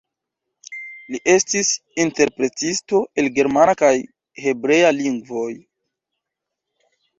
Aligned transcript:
Li 1.15 1.19
estis 1.33 1.69
interpretisto 2.05 3.03
el 3.25 3.29
germana 3.37 3.77
kaj 3.83 3.93
hebrea 4.49 4.93
lingvoj. 4.99 5.49